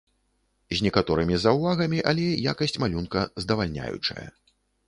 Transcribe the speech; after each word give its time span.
З 0.77 0.85
некаторымі 0.85 1.35
заўвагамі, 1.43 1.99
але 2.13 2.25
якасць 2.53 2.75
малюнка 2.85 3.19
здавальняючая. 3.47 4.27